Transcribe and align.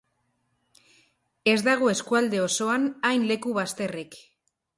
Ez 1.53 1.59
dago 1.67 1.91
eskualde 1.91 2.41
osoan 2.47 2.89
hain 3.11 3.29
leku 3.35 3.55
bazterrik. 3.61 4.19